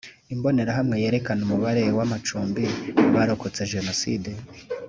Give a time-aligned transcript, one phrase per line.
[0.33, 2.63] Imbonerahamwe yerekana umubare w amacumbi
[3.07, 4.31] abarokotse Jenoside